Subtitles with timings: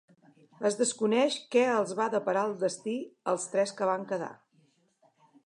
[0.69, 2.97] Es desconeix què els va deparar el destí
[3.35, 4.33] als tres que van quedar.